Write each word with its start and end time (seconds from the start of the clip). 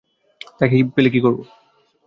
তাকে 0.59 0.75
পেলে 0.95 1.09
কি 1.13 1.19
করবো? 1.19 1.43